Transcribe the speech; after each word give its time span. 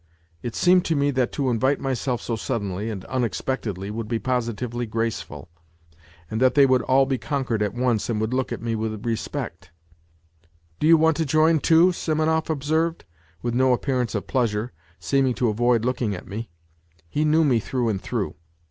It 0.41 0.55
seemed 0.55 0.83
to 0.85 0.95
me 0.95 1.11
that 1.11 1.31
to 1.33 1.51
invite 1.51 1.79
myself 1.79 2.23
so 2.23 2.35
suddenly 2.35 2.89
and 2.89 3.05
un 3.07 3.23
expectedly 3.23 3.91
would 3.91 4.07
be 4.07 4.17
positively 4.17 4.87
graceful, 4.87 5.47
and 6.27 6.41
that 6.41 6.55
they 6.55 6.65
would 6.65 6.81
all 6.81 7.05
be 7.05 7.19
conquered 7.19 7.61
at 7.61 7.75
once 7.75 8.09
and 8.09 8.19
would 8.19 8.33
look 8.33 8.51
at 8.51 8.63
me 8.63 8.73
with 8.75 9.05
respect.' 9.05 9.69
Do 10.79 10.87
you 10.87 10.97
want 10.97 11.17
to 11.17 11.25
join, 11.27 11.59
too?" 11.59 11.89
Simonov 11.91 12.49
observed, 12.49 13.05
with 13.43 13.53
no 13.53 13.73
appearance 13.73 14.15
of 14.15 14.25
pleasure, 14.25 14.71
seeming 14.99 15.35
to 15.35 15.49
avoid 15.49 15.85
looking 15.85 16.15
at 16.15 16.27
me. 16.27 16.49
He 17.07 17.23
knew 17.23 17.43
me 17.43 17.59
through 17.59 17.89
and 17.89 18.01
through. 18.01 18.33